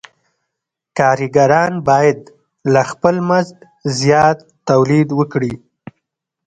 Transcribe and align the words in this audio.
کارګران 0.97 1.73
باید 1.87 2.19
له 2.73 2.81
خپل 2.91 3.15
مزد 3.29 3.57
زیات 3.99 4.37
تولید 4.69 5.07
وکړي 5.19 5.53